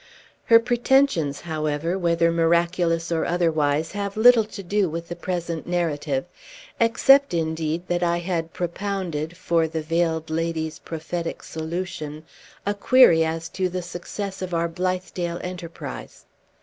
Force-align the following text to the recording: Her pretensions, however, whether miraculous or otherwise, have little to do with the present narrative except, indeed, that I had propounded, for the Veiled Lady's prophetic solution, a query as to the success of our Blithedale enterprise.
Her 0.45 0.57
pretensions, 0.59 1.41
however, 1.41 1.95
whether 1.95 2.31
miraculous 2.31 3.11
or 3.11 3.23
otherwise, 3.23 3.91
have 3.91 4.17
little 4.17 4.45
to 4.45 4.63
do 4.63 4.89
with 4.89 5.09
the 5.09 5.15
present 5.15 5.67
narrative 5.67 6.25
except, 6.79 7.35
indeed, 7.35 7.87
that 7.87 8.01
I 8.01 8.17
had 8.17 8.51
propounded, 8.51 9.37
for 9.37 9.67
the 9.67 9.83
Veiled 9.83 10.31
Lady's 10.31 10.79
prophetic 10.79 11.43
solution, 11.43 12.23
a 12.65 12.73
query 12.73 13.23
as 13.23 13.47
to 13.49 13.69
the 13.69 13.83
success 13.83 14.41
of 14.41 14.55
our 14.55 14.67
Blithedale 14.67 15.39
enterprise. 15.43 16.25